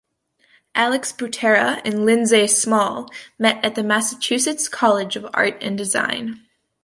Alex 0.73 1.13
Butera 1.13 1.79
and 1.85 2.07
Lindsay 2.07 2.47
Small 2.47 3.07
met 3.37 3.63
at 3.63 3.85
Massachusetts 3.85 4.67
College 4.67 5.15
of 5.15 5.27
Art 5.31 5.61
and 5.61 5.77
Design. 5.77 6.43